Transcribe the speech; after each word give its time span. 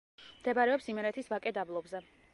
მდებარეობს 0.37 0.89
იმერეთის 0.95 1.31
ვაკე-დაბლობზე. 1.35 2.05